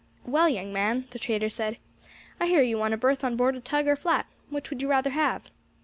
[0.25, 1.77] "Well, young man," the trader said,
[2.39, 4.25] "I hear you want a berth on board a tug or flat.
[4.49, 5.51] Which would you rather have?"